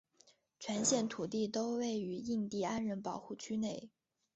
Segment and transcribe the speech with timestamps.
[0.59, 3.91] 全县土地都位于印地安人保护区内。